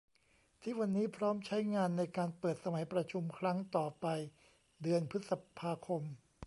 [0.61, 4.07] ที่วันนี้พร้อมใช้งานในการเปิดสมัยประชุมครั้งต่อไป
[4.81, 6.01] เดือนพฤษภาคม